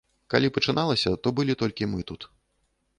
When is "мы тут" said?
1.95-2.21